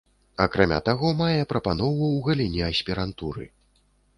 Акрамя 0.45 0.79
таго, 0.87 1.11
мае 1.19 1.35
прапанову 1.53 2.07
ў 2.15 2.25
галіне 2.29 2.63
аспірантуры. 2.71 3.45